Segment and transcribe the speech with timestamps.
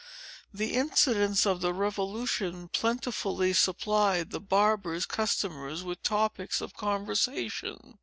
[0.51, 7.99] The incidents of the Revolution plentifully supplied the barber's customers with topics of conversation.